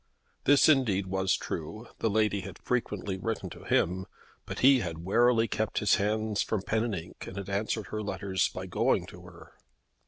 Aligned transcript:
This 0.45 0.67
indeed 0.67 1.05
was 1.05 1.37
true. 1.37 1.87
The 1.99 2.09
lady 2.09 2.41
had 2.41 2.57
frequently 2.57 3.19
written 3.19 3.51
to 3.51 3.65
him, 3.65 4.07
but 4.47 4.61
he 4.61 4.79
had 4.79 5.05
warily 5.05 5.47
kept 5.47 5.77
his 5.77 5.97
hands 5.97 6.41
from 6.41 6.63
pen 6.63 6.83
and 6.85 6.95
ink 6.95 7.27
and 7.27 7.37
had 7.37 7.49
answered 7.51 7.89
her 7.89 8.01
letters 8.01 8.47
by 8.49 8.65
going 8.65 9.05
to 9.05 9.21
her. 9.27 9.53